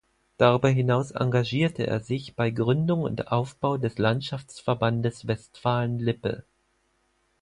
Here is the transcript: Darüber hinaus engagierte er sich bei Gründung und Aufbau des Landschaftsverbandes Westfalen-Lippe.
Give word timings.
Darüber 0.39 0.69
hinaus 0.69 1.11
engagierte 1.11 1.85
er 1.85 1.99
sich 1.99 2.35
bei 2.35 2.49
Gründung 2.49 3.03
und 3.03 3.31
Aufbau 3.31 3.77
des 3.77 3.99
Landschaftsverbandes 3.99 5.27
Westfalen-Lippe. 5.27 6.43